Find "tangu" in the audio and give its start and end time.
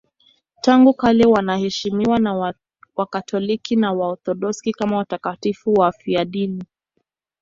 0.61-0.93